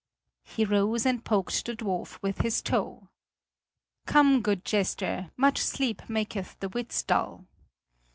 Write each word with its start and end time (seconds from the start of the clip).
He 0.41 0.65
rose 0.65 1.05
and 1.05 1.23
poked 1.23 1.63
the 1.63 1.75
dwarf 1.75 2.17
with 2.23 2.39
his 2.41 2.63
toe. 2.63 3.09
"Come, 4.07 4.41
good 4.41 4.65
jester, 4.65 5.29
much 5.37 5.59
sleep 5.59 6.01
maketh 6.09 6.59
the 6.59 6.69
wits 6.69 7.03
dull." 7.03 7.45